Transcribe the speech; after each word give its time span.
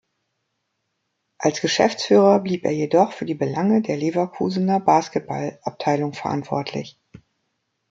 Als 1.37 1.61
Geschäftsführer 1.61 2.39
blieb 2.39 2.65
er 2.65 2.71
jedoch 2.71 3.11
für 3.11 3.25
die 3.25 3.35
Belange 3.35 3.83
der 3.83 3.97
Leverkusener 3.97 4.79
Basketball-Abteilung 4.79 6.13
verantwortlich. 6.13 6.97